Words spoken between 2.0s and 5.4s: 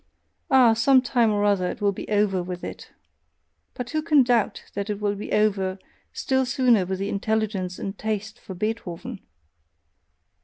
over with it! but who can doubt that it will be